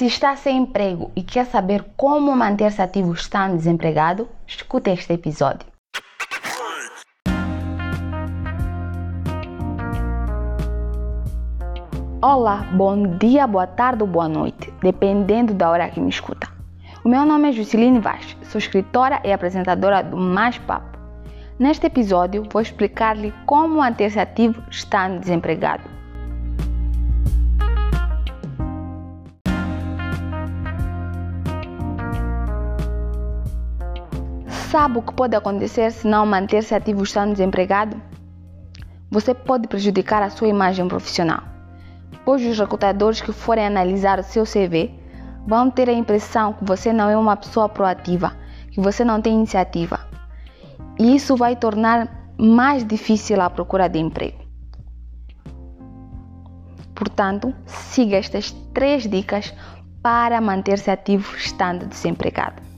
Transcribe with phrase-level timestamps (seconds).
[0.00, 5.68] Se está sem emprego e quer saber como manter-se ativo estando desempregado, escute este episódio.
[12.22, 16.48] Olá, bom dia, boa tarde ou boa noite, dependendo da hora que me escuta.
[17.04, 20.98] O meu nome é Jusceline Vaz, sou escritora e apresentadora do Mais Papo.
[21.58, 25.89] Neste episódio, vou explicar-lhe como manter-se ativo estando desempregado.
[34.70, 38.00] Sabe o que pode acontecer se não manter-se ativo estando desempregado?
[39.10, 41.42] Você pode prejudicar a sua imagem profissional,
[42.24, 44.94] pois os recrutadores que forem analisar o seu CV
[45.44, 48.32] vão ter a impressão que você não é uma pessoa proativa,
[48.70, 49.98] que você não tem iniciativa.
[51.00, 54.38] E isso vai tornar mais difícil a procura de emprego.
[56.94, 59.52] Portanto, siga estas três dicas
[60.00, 62.69] para manter-se ativo estando desempregado.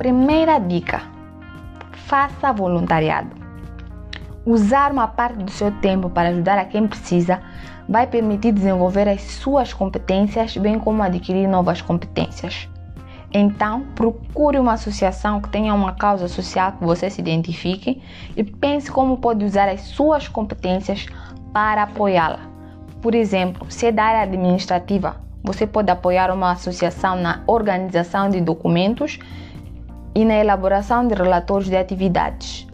[0.00, 1.02] Primeira dica:
[1.92, 3.36] faça voluntariado.
[4.46, 7.42] Usar uma parte do seu tempo para ajudar a quem precisa
[7.86, 12.66] vai permitir desenvolver as suas competências, bem como adquirir novas competências.
[13.30, 18.02] Então, procure uma associação que tenha uma causa social que você se identifique
[18.34, 21.04] e pense como pode usar as suas competências
[21.52, 22.40] para apoiá-la.
[23.02, 28.40] Por exemplo, se é da área administrativa, você pode apoiar uma associação na organização de
[28.40, 29.18] documentos
[30.20, 32.66] e na elaboração de relatórios de atividades.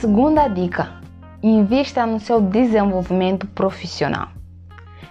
[0.00, 0.94] Segunda dica:
[1.42, 4.28] invista no seu desenvolvimento profissional.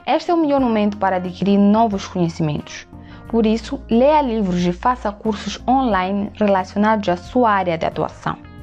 [0.08, 2.88] Este é o melhor momento para adquirir novos conhecimentos.
[3.28, 8.55] Por isso, leia livros e faça cursos online relacionados à sua área de atuação.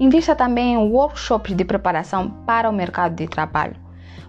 [0.00, 3.74] Invista também em workshops de preparação para o mercado de trabalho,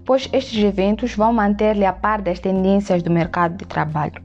[0.04, 4.20] pois estes eventos vão manter-lhe a par das tendências do mercado de trabalho.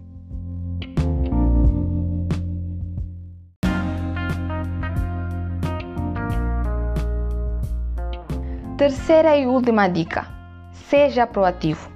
[8.79, 10.27] Terceira e última dica:
[10.73, 11.93] seja proativo.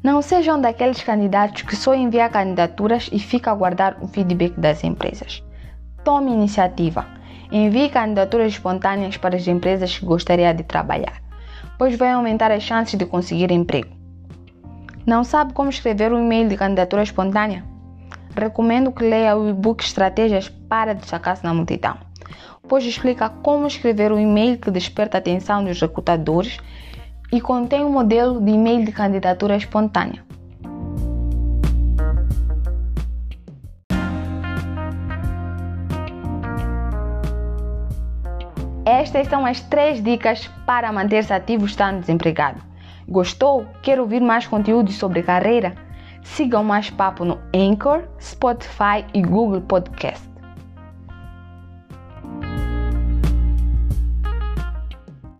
[0.00, 4.84] Não sejam daqueles candidatos que só enviam candidaturas e fica a aguardar o feedback das
[4.84, 5.42] empresas.
[6.04, 7.17] Tome iniciativa
[7.50, 11.22] Envie candidaturas espontâneas para as empresas que gostaria de trabalhar,
[11.78, 13.88] pois vai aumentar as chances de conseguir emprego.
[15.06, 17.64] Não sabe como escrever um e-mail de candidatura espontânea?
[18.36, 21.96] Recomendo que leia o e-book Estratégias para destacar-se na multidão,
[22.68, 26.58] pois explica como escrever um e-mail que desperta a atenção dos recrutadores
[27.32, 30.27] e contém um modelo de e-mail de candidatura espontânea.
[38.90, 42.62] Estas são as três dicas para manter-se ativo estando desempregado.
[43.06, 43.66] Gostou?
[43.82, 45.74] Quer ouvir mais conteúdos sobre carreira?
[46.22, 50.26] Sigam mais papo no Anchor, Spotify e Google Podcast.